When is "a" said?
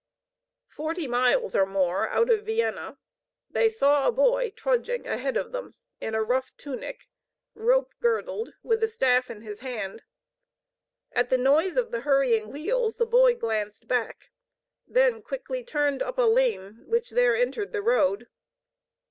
4.07-4.11, 6.15-6.23, 8.83-8.87, 16.17-16.23